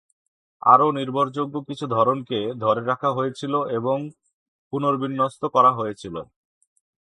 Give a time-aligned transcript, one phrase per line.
[0.61, 3.97] আরও নির্ভরযোগ্য কিছু ধরনকে ধরে রাখা হয়েছিল এবং
[4.73, 6.15] পুনর্বিন্যস্ত করা হয়েছিল।